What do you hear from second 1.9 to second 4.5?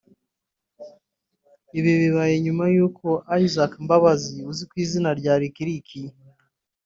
bibaye nyuma y’aho Isaac Mbabazi